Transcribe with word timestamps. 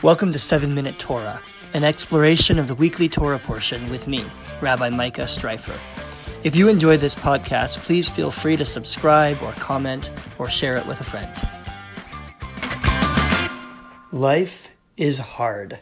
Welcome 0.00 0.30
to 0.30 0.38
7 0.38 0.72
Minute 0.72 0.96
Torah, 1.00 1.42
an 1.74 1.82
exploration 1.82 2.60
of 2.60 2.68
the 2.68 2.76
weekly 2.76 3.08
Torah 3.08 3.40
portion 3.40 3.90
with 3.90 4.06
me, 4.06 4.24
Rabbi 4.60 4.90
Micah 4.90 5.22
Streiffer. 5.22 5.76
If 6.44 6.54
you 6.54 6.68
enjoy 6.68 6.98
this 6.98 7.16
podcast, 7.16 7.78
please 7.78 8.08
feel 8.08 8.30
free 8.30 8.56
to 8.58 8.64
subscribe 8.64 9.42
or 9.42 9.50
comment 9.54 10.12
or 10.38 10.48
share 10.48 10.76
it 10.76 10.86
with 10.86 11.00
a 11.00 11.04
friend. 11.04 11.28
Life 14.12 14.70
is 14.96 15.18
hard. 15.18 15.80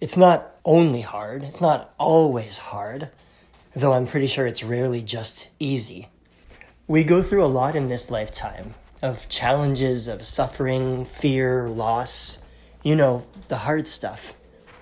It's 0.00 0.16
not 0.16 0.58
only 0.64 1.02
hard, 1.02 1.44
it's 1.44 1.60
not 1.60 1.92
always 1.98 2.56
hard, 2.56 3.10
though 3.76 3.92
I'm 3.92 4.06
pretty 4.06 4.26
sure 4.26 4.46
it's 4.46 4.64
rarely 4.64 5.02
just 5.02 5.50
easy. 5.58 6.08
We 6.88 7.04
go 7.04 7.20
through 7.20 7.44
a 7.44 7.56
lot 7.60 7.76
in 7.76 7.88
this 7.88 8.10
lifetime 8.10 8.72
of 9.02 9.28
challenges, 9.28 10.08
of 10.08 10.24
suffering, 10.24 11.04
fear, 11.04 11.68
loss 11.68 12.42
you 12.82 12.96
know, 12.96 13.24
the 13.48 13.58
hard 13.58 13.86
stuff. 13.86 14.34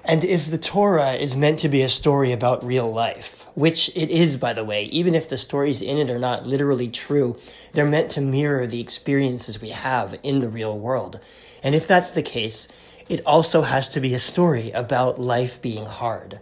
And 0.05 0.25
if 0.25 0.51
the 0.51 0.59
Torah 0.59 1.13
is 1.13 1.37
meant 1.37 1.59
to 1.61 1.69
be 1.69 1.83
a 1.83 1.89
story 1.89 2.33
about 2.33 2.65
real 2.65 2.91
life, 2.91 3.47
which 3.55 3.89
it 3.97 4.11
is, 4.11 4.37
by 4.37 4.53
the 4.53 4.65
way, 4.65 4.85
even 4.85 5.15
if 5.15 5.29
the 5.29 5.37
stories 5.37 5.83
in 5.83 5.99
it 5.99 6.09
are 6.09 6.19
not 6.19 6.47
literally 6.47 6.89
true, 6.89 7.37
they're 7.73 7.85
meant 7.85 8.11
to 8.13 8.21
mirror 8.21 8.67
the 8.67 8.81
experiences 8.81 9.61
we 9.61 9.71
have 9.71 10.19
in 10.23 10.41
the 10.41 10.49
real 10.49 10.79
world. 10.79 11.21
And 11.63 11.75
if 11.75 11.87
that's 11.87 12.13
the 12.13 12.23
case, 12.23 12.69
it 13.09 13.21
also 13.27 13.63
has 13.63 13.89
to 13.91 14.01
be 14.01 14.15
a 14.15 14.19
story 14.19 14.71
about 14.71 15.19
life 15.19 15.61
being 15.61 15.87
hard. 15.87 16.41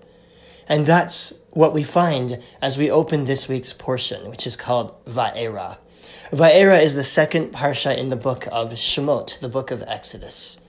And 0.69 0.85
that's 0.85 1.33
what 1.51 1.73
we 1.73 1.85
find 1.85 2.43
as 2.61 2.77
we 2.77 2.91
open 2.91 3.25
this 3.25 3.49
week's 3.49 3.73
portion, 3.73 4.29
which 4.29 4.47
is 4.47 4.57
called 4.57 4.93
Va'era. 5.07 5.79
Va'era 6.33 6.83
is 6.83 6.95
the 6.95 7.05
second 7.05 7.53
parsha 7.53 7.97
in 7.97 8.11
the 8.11 8.17
book 8.17 8.47
of 8.53 8.73
Shemot, 8.75 9.39
the 9.41 9.49
book 9.49 9.71
of 9.71 9.83
Exodus. 9.87 10.61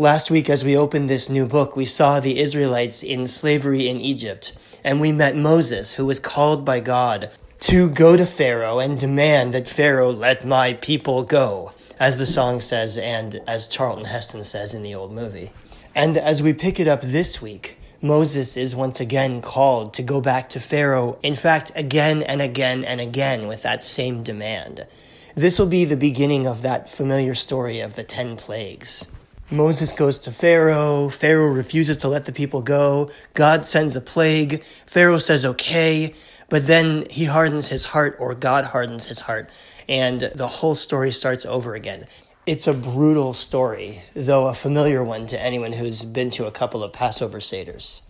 Last 0.00 0.30
week, 0.30 0.48
as 0.48 0.64
we 0.64 0.78
opened 0.78 1.10
this 1.10 1.28
new 1.28 1.44
book, 1.44 1.76
we 1.76 1.84
saw 1.84 2.20
the 2.20 2.38
Israelites 2.38 3.02
in 3.02 3.26
slavery 3.26 3.86
in 3.86 4.00
Egypt, 4.00 4.56
and 4.82 4.98
we 4.98 5.12
met 5.12 5.36
Moses, 5.36 5.92
who 5.92 6.06
was 6.06 6.18
called 6.18 6.64
by 6.64 6.80
God 6.80 7.28
to 7.68 7.90
go 7.90 8.16
to 8.16 8.24
Pharaoh 8.24 8.78
and 8.78 8.98
demand 8.98 9.52
that 9.52 9.68
Pharaoh 9.68 10.10
let 10.10 10.42
my 10.42 10.72
people 10.72 11.24
go, 11.24 11.74
as 11.98 12.16
the 12.16 12.24
song 12.24 12.62
says 12.62 12.96
and 12.96 13.42
as 13.46 13.68
Charlton 13.68 14.06
Heston 14.06 14.42
says 14.42 14.72
in 14.72 14.82
the 14.82 14.94
old 14.94 15.12
movie. 15.12 15.50
And 15.94 16.16
as 16.16 16.40
we 16.40 16.54
pick 16.54 16.80
it 16.80 16.88
up 16.88 17.02
this 17.02 17.42
week, 17.42 17.76
Moses 18.00 18.56
is 18.56 18.74
once 18.74 19.00
again 19.00 19.42
called 19.42 19.92
to 19.92 20.02
go 20.02 20.22
back 20.22 20.48
to 20.48 20.60
Pharaoh, 20.60 21.18
in 21.22 21.34
fact, 21.34 21.72
again 21.74 22.22
and 22.22 22.40
again 22.40 22.86
and 22.86 23.02
again 23.02 23.46
with 23.46 23.64
that 23.64 23.84
same 23.84 24.22
demand. 24.22 24.86
This 25.34 25.58
will 25.58 25.66
be 25.66 25.84
the 25.84 25.94
beginning 25.98 26.46
of 26.46 26.62
that 26.62 26.88
familiar 26.88 27.34
story 27.34 27.80
of 27.80 27.96
the 27.96 28.02
ten 28.02 28.38
plagues. 28.38 29.12
Moses 29.50 29.90
goes 29.92 30.20
to 30.20 30.30
Pharaoh. 30.30 31.08
Pharaoh 31.08 31.52
refuses 31.52 31.98
to 31.98 32.08
let 32.08 32.24
the 32.24 32.32
people 32.32 32.62
go. 32.62 33.10
God 33.34 33.66
sends 33.66 33.96
a 33.96 34.00
plague. 34.00 34.62
Pharaoh 34.62 35.18
says 35.18 35.44
okay, 35.44 36.14
but 36.48 36.68
then 36.68 37.04
he 37.10 37.24
hardens 37.24 37.66
his 37.66 37.86
heart, 37.86 38.16
or 38.20 38.34
God 38.34 38.66
hardens 38.66 39.06
his 39.06 39.20
heart, 39.20 39.50
and 39.88 40.20
the 40.20 40.46
whole 40.46 40.76
story 40.76 41.10
starts 41.10 41.44
over 41.44 41.74
again. 41.74 42.06
It's 42.46 42.68
a 42.68 42.72
brutal 42.72 43.32
story, 43.32 44.02
though 44.14 44.46
a 44.46 44.54
familiar 44.54 45.02
one 45.02 45.26
to 45.26 45.40
anyone 45.40 45.72
who's 45.72 46.04
been 46.04 46.30
to 46.30 46.46
a 46.46 46.52
couple 46.52 46.84
of 46.84 46.92
Passover 46.92 47.40
Seder's. 47.40 48.08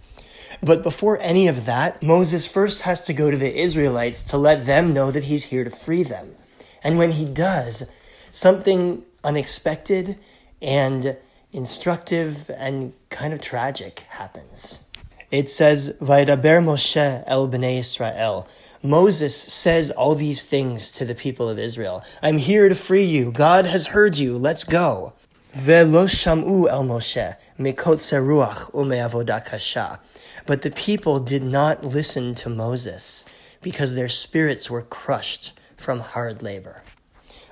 But 0.63 0.83
before 0.83 1.19
any 1.21 1.49
of 1.49 1.65
that, 1.65 2.03
Moses 2.03 2.47
first 2.47 2.83
has 2.83 3.01
to 3.05 3.15
go 3.15 3.31
to 3.31 3.37
the 3.37 3.61
Israelites 3.61 4.23
to 4.25 4.37
let 4.37 4.67
them 4.67 4.93
know 4.93 5.11
that 5.11 5.25
he's 5.25 5.45
here 5.45 5.65
to 5.65 5.71
free 5.71 6.03
them. 6.03 6.35
And 6.83 6.99
when 6.99 7.13
he 7.13 7.25
does, 7.25 7.91
something 8.31 9.05
unexpected 9.25 10.19
and 10.61 11.17
instructive 11.53 12.51
and 12.57 12.93
kind 13.09 13.33
of 13.33 13.41
tragic 13.41 14.01
happens. 14.09 14.89
It 15.31 15.49
says, 15.49 15.97
Vaidaber 16.01 16.63
Moshe 16.63 17.25
el 17.27 17.49
bnei 17.49 17.79
Israel. 17.79 18.49
Moses 18.83 19.37
says 19.37 19.91
all 19.91 20.15
these 20.15 20.45
things 20.45 20.91
to 20.93 21.05
the 21.05 21.15
people 21.15 21.49
of 21.49 21.59
Israel. 21.59 22.03
I'm 22.23 22.39
here 22.39 22.69
to 22.69 22.75
free 22.75 23.05
you. 23.05 23.31
God 23.31 23.67
has 23.67 23.89
heard 23.89 24.17
you. 24.19 24.37
Let's 24.37 24.65
go. 24.65 25.13
Velo 25.53 26.07
shamu 26.07 26.69
el 26.69 26.85
Moshe 26.85 27.37
mikotze 27.59 28.21
ruach 28.21 28.73
umeavoda 28.73 29.45
kasha. 29.45 30.01
But 30.47 30.63
the 30.63 30.71
people 30.71 31.21
did 31.21 31.43
not 31.43 31.85
listen 31.85 32.35
to 32.37 32.49
Moses 32.49 33.25
because 33.63 33.95
their 33.95 34.09
spirits 34.09 34.71
were 34.71 34.83
crushed 34.83 35.53
from 35.77 36.01
hard 36.01 36.43
labor 36.43 36.83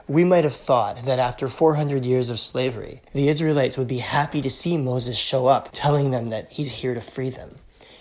we 0.08 0.24
might 0.24 0.44
have 0.44 0.54
thought 0.54 1.04
that 1.04 1.18
after 1.18 1.48
400 1.48 2.04
years 2.04 2.30
of 2.30 2.40
slavery, 2.40 3.02
the 3.12 3.28
Israelites 3.28 3.76
would 3.76 3.88
be 3.88 3.98
happy 3.98 4.40
to 4.40 4.50
see 4.50 4.78
Moses 4.78 5.18
show 5.18 5.46
up, 5.46 5.68
telling 5.72 6.10
them 6.10 6.28
that 6.28 6.50
he's 6.50 6.72
here 6.72 6.94
to 6.94 7.00
free 7.00 7.28
them. 7.28 7.58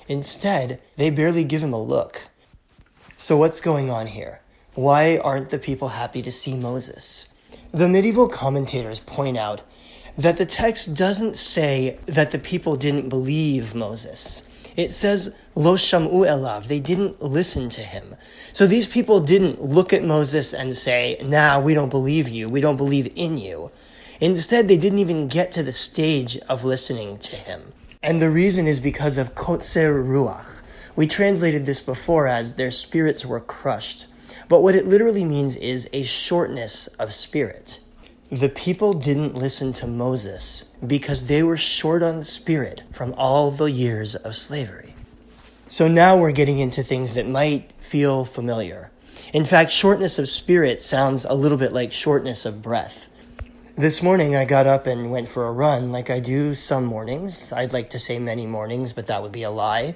Instead, 0.08 0.80
they 0.96 1.10
barely 1.10 1.44
give 1.44 1.62
him 1.62 1.74
a 1.74 1.82
look. 1.82 2.30
So, 3.18 3.36
what's 3.36 3.60
going 3.60 3.90
on 3.90 4.08
here? 4.08 4.42
Why 4.74 5.18
aren't 5.18 5.50
the 5.50 5.60
people 5.60 5.90
happy 5.90 6.22
to 6.22 6.32
see 6.32 6.56
Moses? 6.56 7.28
The 7.72 7.90
medieval 7.90 8.30
commentators 8.30 9.02
point 9.02 9.36
out 9.36 9.64
that 10.18 10.38
the 10.38 10.46
text 10.46 10.96
doesn't 10.96 11.36
say 11.36 12.00
that 12.06 12.32
the 12.32 12.40
people 12.40 12.76
didn't 12.76 13.10
believe 13.10 13.76
Moses. 13.76 14.47
It 14.78 14.92
says, 14.92 15.36
Lo 15.56 15.74
sham'u 15.76 16.26
elav. 16.26 16.68
They 16.68 16.80
didn't 16.80 17.22
listen 17.22 17.68
to 17.70 17.82
him. 17.82 18.16
So 18.54 18.68
these 18.68 18.88
people 18.88 19.20
didn't 19.20 19.62
look 19.62 19.92
at 19.92 20.04
Moses 20.04 20.54
and 20.54 20.76
say, 20.76 21.18
nah, 21.24 21.60
we 21.60 21.74
don't 21.74 21.90
believe 21.90 22.30
you. 22.30 22.48
We 22.48 22.62
don't 22.62 22.78
believe 22.78 23.12
in 23.16 23.38
you. 23.38 23.72
Instead, 24.22 24.68
they 24.68 24.78
didn't 24.78 25.00
even 25.00 25.28
get 25.28 25.52
to 25.54 25.64
the 25.64 25.72
stage 25.72 26.38
of 26.48 26.64
listening 26.64 27.18
to 27.18 27.36
him. 27.36 27.74
And 28.04 28.22
the 28.22 28.30
reason 28.30 28.68
is 28.68 28.80
because 28.80 29.18
of 29.18 29.36
kotzer 29.36 30.04
ruach. 30.04 30.62
We 30.96 31.08
translated 31.08 31.66
this 31.66 31.82
before 31.82 32.28
as 32.28 32.56
their 32.56 32.72
spirits 32.72 33.26
were 33.26 33.40
crushed. 33.40 34.08
But 34.48 34.62
what 34.62 34.76
it 34.76 34.86
literally 34.86 35.26
means 35.26 35.58
is 35.58 35.90
a 35.92 36.04
shortness 36.04 36.88
of 37.00 37.14
spirit. 37.14 37.80
The 38.32 38.50
people 38.50 38.92
didn't 38.92 39.36
listen 39.36 39.72
to 39.74 39.88
Moses 39.88 40.70
because 40.86 41.28
they 41.28 41.44
were 41.44 41.56
short 41.56 42.04
on 42.04 42.24
spirit 42.24 42.84
from 42.92 43.14
all 43.14 43.52
the 43.52 43.72
years 43.72 44.16
of 44.16 44.36
slavery. 44.36 44.94
So 45.70 45.88
now 45.88 46.18
we're 46.18 46.34
getting 46.34 46.60
into 46.60 46.84
things 46.84 47.14
that 47.14 47.26
might 47.26 47.72
feel 47.80 48.26
familiar. 48.26 48.92
In 49.34 49.46
fact, 49.46 49.72
shortness 49.72 50.20
of 50.20 50.28
spirit 50.28 50.82
sounds 50.82 51.24
a 51.24 51.34
little 51.34 51.58
bit 51.58 51.72
like 51.72 51.94
shortness 51.94 52.46
of 52.46 52.62
breath. 52.62 53.08
This 53.78 54.04
morning 54.04 54.36
I 54.36 54.44
got 54.44 54.68
up 54.68 54.88
and 54.88 55.10
went 55.10 55.30
for 55.30 55.48
a 55.48 55.52
run 55.54 55.94
like 55.94 56.10
I 56.10 56.20
do 56.20 56.54
some 56.54 56.84
mornings. 56.84 57.54
I'd 57.54 57.72
like 57.72 57.92
to 57.92 58.00
say 58.00 58.20
many 58.20 58.46
mornings, 58.46 58.92
but 58.92 59.08
that 59.08 59.24
would 59.24 59.32
be 59.32 59.44
a 59.44 59.52
lie. 59.52 59.96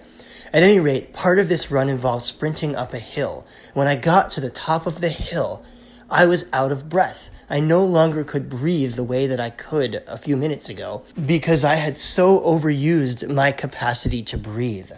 At 0.53 0.63
any 0.63 0.79
rate, 0.79 1.11
part 1.11 1.37
of 1.37 1.49
this 1.49 1.69
run 1.69 1.89
involved 1.89 2.23
sprinting 2.23 2.77
up 2.77 2.93
a 2.93 2.99
hill. 2.99 3.45
When 3.73 3.87
I 3.87 3.97
got 3.97 4.31
to 4.31 4.39
the 4.39 4.49
top 4.49 4.85
of 4.85 5.01
the 5.01 5.09
hill, 5.09 5.65
I 6.11 6.25
was 6.25 6.45
out 6.51 6.73
of 6.73 6.89
breath. 6.89 7.29
I 7.49 7.61
no 7.61 7.85
longer 7.85 8.25
could 8.25 8.49
breathe 8.49 8.95
the 8.95 9.03
way 9.03 9.27
that 9.27 9.39
I 9.39 9.49
could 9.49 10.03
a 10.07 10.17
few 10.17 10.35
minutes 10.35 10.67
ago 10.67 11.03
because 11.25 11.63
I 11.63 11.75
had 11.75 11.97
so 11.97 12.41
overused 12.41 13.33
my 13.33 13.53
capacity 13.53 14.21
to 14.23 14.37
breathe. 14.37 14.91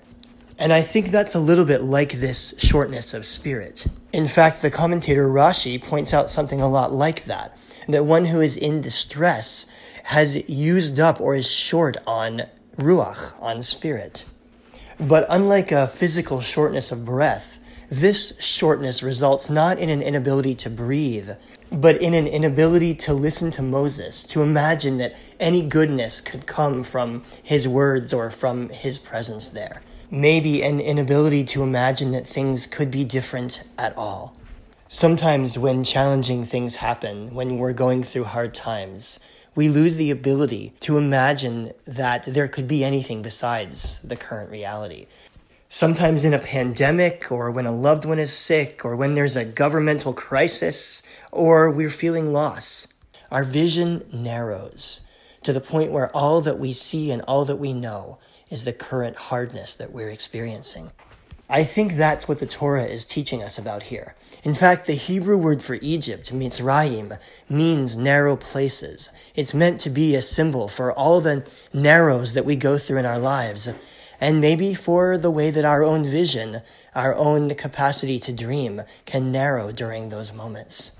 And 0.57 0.73
I 0.73 0.81
think 0.81 1.11
that's 1.11 1.35
a 1.35 1.39
little 1.39 1.65
bit 1.65 1.83
like 1.83 2.13
this 2.13 2.55
shortness 2.57 3.13
of 3.13 3.27
spirit. 3.27 3.85
In 4.11 4.27
fact, 4.27 4.63
the 4.63 4.71
commentator 4.71 5.27
Rashi 5.27 5.81
points 5.81 6.15
out 6.15 6.31
something 6.31 6.61
a 6.61 6.67
lot 6.67 6.91
like 6.91 7.25
that 7.25 7.57
that 7.87 8.05
one 8.05 8.25
who 8.25 8.41
is 8.41 8.57
in 8.57 8.81
distress 8.81 9.67
has 10.03 10.49
used 10.49 10.99
up 10.99 11.19
or 11.21 11.35
is 11.35 11.49
short 11.49 11.97
on 12.07 12.41
ruach, 12.77 13.39
on 13.41 13.61
spirit. 13.61 14.25
But 14.99 15.25
unlike 15.29 15.71
a 15.71 15.87
physical 15.87 16.41
shortness 16.41 16.91
of 16.91 17.05
breath, 17.05 17.59
this 17.93 18.41
shortness 18.41 19.03
results 19.03 19.51
not 19.51 19.77
in 19.77 19.87
an 19.87 20.01
inability 20.01 20.55
to 20.55 20.69
breathe, 20.69 21.29
but 21.71 22.01
in 22.01 22.15
an 22.15 22.25
inability 22.25 22.95
to 22.95 23.13
listen 23.13 23.51
to 23.51 23.61
Moses, 23.61 24.23
to 24.23 24.41
imagine 24.41 24.97
that 24.97 25.15
any 25.39 25.61
goodness 25.61 26.19
could 26.19 26.47
come 26.47 26.81
from 26.81 27.23
his 27.43 27.67
words 27.67 28.11
or 28.11 28.31
from 28.31 28.69
his 28.69 28.97
presence 28.97 29.49
there. 29.49 29.83
Maybe 30.09 30.63
an 30.63 30.79
inability 30.79 31.43
to 31.45 31.61
imagine 31.61 32.11
that 32.13 32.25
things 32.25 32.65
could 32.65 32.89
be 32.89 33.05
different 33.05 33.63
at 33.77 33.95
all. 33.95 34.35
Sometimes, 34.87 35.59
when 35.59 35.83
challenging 35.83 36.45
things 36.45 36.77
happen, 36.77 37.35
when 37.35 37.59
we're 37.59 37.73
going 37.73 38.01
through 38.01 38.23
hard 38.23 38.55
times, 38.55 39.19
we 39.53 39.69
lose 39.69 39.97
the 39.97 40.09
ability 40.09 40.73
to 40.79 40.97
imagine 40.97 41.73
that 41.85 42.23
there 42.23 42.47
could 42.47 42.67
be 42.67 42.83
anything 42.83 43.21
besides 43.21 43.99
the 44.01 44.15
current 44.15 44.49
reality. 44.49 45.05
Sometimes 45.75 46.23
in 46.23 46.35
a 46.35 46.39
pandemic, 46.39 47.31
or 47.31 47.49
when 47.49 47.65
a 47.65 47.71
loved 47.71 48.05
one 48.05 48.19
is 48.19 48.31
sick, 48.31 48.85
or 48.85 48.95
when 48.95 49.15
there's 49.15 49.35
a 49.35 49.43
governmental 49.43 50.13
crisis, 50.13 51.01
or 51.31 51.71
we're 51.71 51.89
feeling 51.89 52.31
loss, 52.31 52.93
our 53.31 53.43
vision 53.43 54.05
narrows 54.13 55.01
to 55.41 55.51
the 55.51 55.59
point 55.59 55.91
where 55.91 56.15
all 56.15 56.41
that 56.41 56.59
we 56.59 56.73
see 56.73 57.09
and 57.09 57.23
all 57.23 57.43
that 57.45 57.55
we 57.55 57.73
know 57.73 58.19
is 58.51 58.65
the 58.65 58.71
current 58.71 59.17
hardness 59.17 59.73
that 59.73 59.91
we're 59.91 60.11
experiencing. 60.11 60.91
I 61.49 61.63
think 61.63 61.93
that's 61.93 62.27
what 62.27 62.39
the 62.39 62.45
Torah 62.45 62.85
is 62.85 63.03
teaching 63.03 63.41
us 63.41 63.57
about 63.57 63.81
here. 63.81 64.15
In 64.43 64.53
fact, 64.53 64.85
the 64.85 64.93
Hebrew 64.93 65.37
word 65.37 65.63
for 65.63 65.79
Egypt, 65.81 66.31
Mitzrayim, 66.31 67.19
means 67.49 67.97
narrow 67.97 68.35
places. 68.35 69.11
It's 69.33 69.55
meant 69.55 69.79
to 69.81 69.89
be 69.89 70.13
a 70.13 70.21
symbol 70.21 70.67
for 70.67 70.93
all 70.93 71.19
the 71.19 71.51
narrows 71.73 72.35
that 72.35 72.45
we 72.45 72.57
go 72.57 72.77
through 72.77 72.99
in 72.99 73.05
our 73.07 73.19
lives, 73.19 73.73
and 74.19 74.41
maybe 74.41 74.73
for 74.73 75.17
the 75.17 75.31
way 75.31 75.51
that 75.51 75.65
our 75.65 75.83
own 75.83 76.03
vision, 76.03 76.61
our 76.95 77.15
own 77.15 77.53
capacity 77.55 78.19
to 78.19 78.33
dream, 78.33 78.81
can 79.05 79.31
narrow 79.31 79.71
during 79.71 80.09
those 80.09 80.33
moments. 80.33 80.95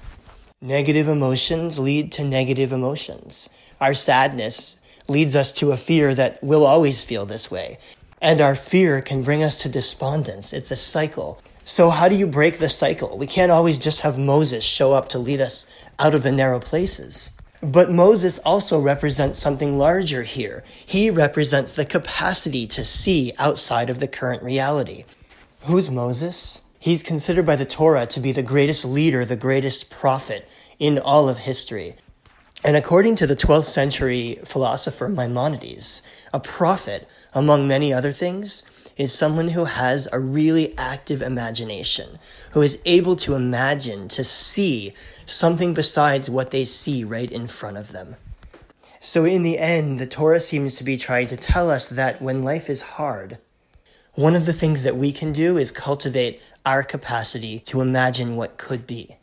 Negative 0.62 1.08
emotions 1.08 1.78
lead 1.80 2.12
to 2.14 2.24
negative 2.24 2.72
emotions. 2.72 3.50
Our 3.82 3.94
sadness 3.94 4.80
leads 5.08 5.36
us 5.36 5.52
to 5.54 5.72
a 5.72 5.78
fear 5.78 6.16
that 6.16 6.40
we'll 6.42 6.66
always 6.66 7.04
feel 7.04 7.26
this 7.26 7.52
way. 7.52 7.78
And 8.22 8.40
our 8.40 8.56
fear 8.56 9.02
can 9.02 9.24
bring 9.24 9.44
us 9.44 9.62
to 9.64 9.70
despondence. 9.70 10.54
It's 10.54 10.72
a 10.72 10.78
cycle. 10.78 11.42
So, 11.66 11.90
how 11.90 12.08
do 12.10 12.16
you 12.16 12.28
break 12.28 12.60
the 12.60 12.70
cycle? 12.70 13.18
We 13.18 13.28
can't 13.28 13.52
always 13.52 13.80
just 13.80 14.02
have 14.02 14.18
Moses 14.18 14.64
show 14.64 14.94
up 14.94 15.10
to 15.10 15.20
lead 15.20 15.42
us 15.42 15.68
out 16.00 16.14
of 16.14 16.24
the 16.24 16.32
narrow 16.32 16.60
places. 16.60 17.32
But 17.64 17.90
Moses 17.90 18.40
also 18.40 18.78
represents 18.78 19.40
something 19.40 19.78
larger 19.78 20.24
here. 20.24 20.66
He 20.86 21.10
represents 21.10 21.74
the 21.74 21.86
capacity 21.86 22.68
to 22.68 22.84
see 22.84 23.32
outside 23.40 23.90
of 23.90 24.00
the 24.00 24.08
current 24.08 24.44
reality. 24.44 25.06
Who's 25.62 25.90
Moses? 25.90 26.66
He's 26.78 27.04
considered 27.04 27.46
by 27.46 27.56
the 27.56 27.64
Torah 27.64 28.06
to 28.08 28.20
be 28.20 28.34
the 28.34 28.44
greatest 28.44 28.84
leader, 28.84 29.24
the 29.24 29.38
greatest 29.38 29.90
prophet 29.90 30.46
in 30.78 31.00
all 31.00 31.30
of 31.30 31.38
history. 31.38 31.96
And 32.66 32.76
according 32.76 33.16
to 33.16 33.28
the 33.28 33.36
12th 33.36 33.64
century 33.64 34.40
philosopher 34.44 35.08
Maimonides, 35.08 36.04
a 36.34 36.42
prophet, 36.42 37.08
among 37.34 37.66
many 37.66 37.94
other 37.94 38.12
things, 38.12 38.64
is 38.98 39.14
someone 39.14 39.50
who 39.50 39.66
has 39.66 40.08
a 40.12 40.20
really 40.20 40.78
active 40.78 41.22
imagination, 41.22 42.08
who 42.52 42.62
is 42.62 42.82
able 42.86 43.16
to 43.18 43.36
imagine, 43.36 44.08
to 44.10 44.24
see 44.24 44.94
something 45.26 45.74
besides 45.74 46.30
what 46.30 46.52
they 46.52 46.66
see 46.66 47.04
right 47.04 47.32
in 47.32 47.48
front 47.48 47.78
of 47.78 47.92
them. 47.92 48.16
So, 49.00 49.26
in 49.26 49.44
the 49.44 49.60
end, 49.60 50.00
the 50.00 50.08
Torah 50.08 50.40
seems 50.40 50.76
to 50.76 50.84
be 50.84 50.96
trying 50.96 51.28
to 51.28 51.38
tell 51.38 51.70
us 51.70 51.90
that 51.90 52.22
when 52.22 52.42
life 52.42 52.70
is 52.70 52.82
hard, 52.82 53.38
one 54.14 54.36
of 54.36 54.46
the 54.46 54.54
things 54.54 54.84
that 54.84 54.96
we 54.96 55.12
can 55.12 55.32
do 55.32 55.58
is 55.58 55.72
cultivate 55.72 56.42
our 56.66 56.84
capacity 56.84 57.60
to 57.60 57.82
imagine 57.82 58.36
what 58.36 58.58
could 58.58 58.86
be. 58.86 59.18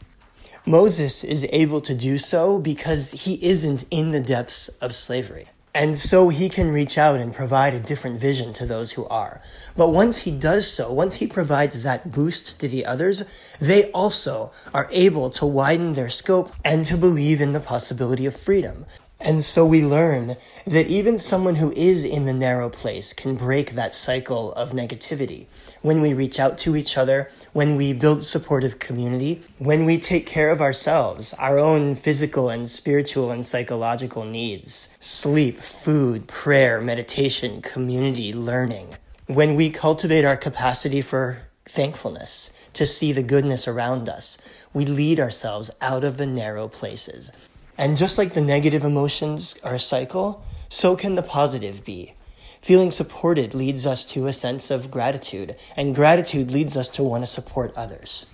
Moses 0.66 1.24
is 1.24 1.46
able 1.50 1.80
to 1.80 1.94
do 1.94 2.18
so 2.18 2.58
because 2.58 3.12
he 3.12 3.42
isn't 3.44 3.84
in 3.90 4.10
the 4.10 4.20
depths 4.20 4.68
of 4.80 4.94
slavery. 4.94 5.48
And 5.72 5.96
so 5.96 6.30
he 6.30 6.48
can 6.48 6.72
reach 6.72 6.98
out 6.98 7.20
and 7.20 7.32
provide 7.32 7.74
a 7.74 7.80
different 7.80 8.18
vision 8.18 8.52
to 8.54 8.66
those 8.66 8.92
who 8.92 9.06
are. 9.06 9.40
But 9.76 9.90
once 9.90 10.18
he 10.18 10.32
does 10.32 10.66
so, 10.66 10.92
once 10.92 11.16
he 11.16 11.28
provides 11.28 11.82
that 11.82 12.10
boost 12.10 12.58
to 12.60 12.66
the 12.66 12.84
others, 12.84 13.24
they 13.60 13.90
also 13.92 14.50
are 14.74 14.88
able 14.90 15.30
to 15.30 15.46
widen 15.46 15.94
their 15.94 16.10
scope 16.10 16.52
and 16.64 16.84
to 16.86 16.96
believe 16.96 17.40
in 17.40 17.52
the 17.52 17.60
possibility 17.60 18.26
of 18.26 18.34
freedom. 18.34 18.84
And 19.22 19.44
so 19.44 19.66
we 19.66 19.84
learn 19.84 20.38
that 20.64 20.86
even 20.86 21.18
someone 21.18 21.56
who 21.56 21.72
is 21.72 22.04
in 22.04 22.24
the 22.24 22.32
narrow 22.32 22.70
place 22.70 23.12
can 23.12 23.34
break 23.34 23.72
that 23.72 23.92
cycle 23.92 24.52
of 24.52 24.70
negativity. 24.70 25.44
When 25.82 26.00
we 26.00 26.14
reach 26.14 26.40
out 26.40 26.56
to 26.58 26.74
each 26.74 26.96
other, 26.96 27.30
when 27.52 27.76
we 27.76 27.92
build 27.92 28.22
supportive 28.22 28.78
community, 28.78 29.42
when 29.58 29.84
we 29.84 29.98
take 29.98 30.24
care 30.24 30.48
of 30.48 30.62
ourselves, 30.62 31.34
our 31.34 31.58
own 31.58 31.96
physical 31.96 32.48
and 32.48 32.66
spiritual 32.66 33.30
and 33.30 33.44
psychological 33.44 34.24
needs, 34.24 34.96
sleep, 35.00 35.58
food, 35.58 36.26
prayer, 36.26 36.80
meditation, 36.80 37.60
community, 37.60 38.32
learning. 38.32 38.96
When 39.26 39.54
we 39.54 39.68
cultivate 39.68 40.24
our 40.24 40.36
capacity 40.38 41.02
for 41.02 41.42
thankfulness, 41.66 42.54
to 42.72 42.86
see 42.86 43.12
the 43.12 43.22
goodness 43.22 43.68
around 43.68 44.08
us, 44.08 44.38
we 44.72 44.86
lead 44.86 45.20
ourselves 45.20 45.70
out 45.80 46.04
of 46.04 46.16
the 46.16 46.26
narrow 46.26 46.68
places 46.68 47.32
and 47.80 47.96
just 47.96 48.18
like 48.18 48.34
the 48.34 48.42
negative 48.42 48.84
emotions 48.84 49.58
are 49.64 49.76
a 49.76 49.80
cycle, 49.80 50.44
so 50.68 50.94
can 50.94 51.14
the 51.14 51.22
positive 51.22 51.82
be. 51.82 52.12
Feeling 52.60 52.90
supported 52.90 53.54
leads 53.54 53.86
us 53.86 54.04
to 54.12 54.26
a 54.26 54.34
sense 54.34 54.70
of 54.70 54.90
gratitude, 54.90 55.56
and 55.78 55.94
gratitude 55.94 56.50
leads 56.50 56.76
us 56.76 56.90
to 56.90 57.02
want 57.02 57.22
to 57.22 57.26
support 57.26 57.72
others. 57.74 58.26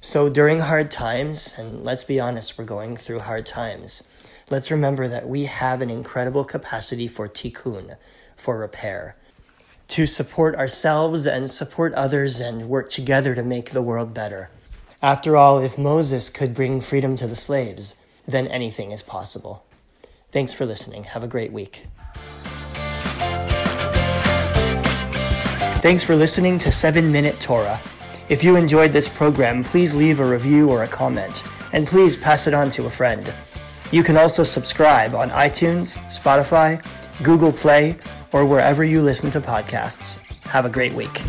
So 0.00 0.28
during 0.28 0.60
hard 0.60 0.88
times, 0.88 1.56
and 1.58 1.82
let's 1.82 2.04
be 2.04 2.20
honest, 2.20 2.56
we're 2.56 2.64
going 2.64 2.94
through 2.94 3.18
hard 3.18 3.44
times, 3.44 4.08
let's 4.48 4.70
remember 4.70 5.08
that 5.08 5.28
we 5.28 5.46
have 5.46 5.80
an 5.80 5.90
incredible 5.90 6.44
capacity 6.44 7.08
for 7.08 7.26
tikkun, 7.26 7.96
for 8.36 8.56
repair, 8.56 9.16
to 9.88 10.06
support 10.06 10.54
ourselves 10.54 11.26
and 11.26 11.50
support 11.50 11.92
others 11.94 12.38
and 12.38 12.68
work 12.68 12.88
together 12.88 13.34
to 13.34 13.42
make 13.42 13.70
the 13.70 13.82
world 13.82 14.14
better. 14.14 14.48
After 15.02 15.36
all, 15.36 15.58
if 15.58 15.76
Moses 15.76 16.30
could 16.30 16.54
bring 16.54 16.80
freedom 16.80 17.16
to 17.16 17.26
the 17.26 17.34
slaves, 17.34 17.96
then 18.26 18.46
anything 18.48 18.90
is 18.90 19.02
possible. 19.02 19.64
Thanks 20.32 20.52
for 20.52 20.66
listening. 20.66 21.04
Have 21.04 21.22
a 21.22 21.28
great 21.28 21.52
week. 21.52 21.86
Thanks 25.84 26.02
for 26.02 26.16
listening 26.16 26.58
to 26.60 26.72
7 26.72 27.12
Minute 27.12 27.38
Torah. 27.40 27.80
If 28.30 28.42
you 28.42 28.56
enjoyed 28.56 28.92
this 28.92 29.08
program, 29.08 29.62
please 29.62 29.94
leave 29.94 30.18
a 30.18 30.26
review 30.26 30.70
or 30.70 30.82
a 30.82 30.88
comment, 30.88 31.44
and 31.74 31.86
please 31.86 32.16
pass 32.16 32.46
it 32.46 32.54
on 32.54 32.70
to 32.70 32.86
a 32.86 32.90
friend. 32.90 33.32
You 33.92 34.02
can 34.02 34.16
also 34.16 34.44
subscribe 34.44 35.14
on 35.14 35.28
iTunes, 35.30 35.98
Spotify, 36.06 36.82
Google 37.22 37.52
Play, 37.52 37.96
or 38.32 38.46
wherever 38.46 38.82
you 38.82 39.02
listen 39.02 39.30
to 39.32 39.40
podcasts. 39.40 40.18
Have 40.48 40.64
a 40.64 40.70
great 40.70 40.94
week. 40.94 41.20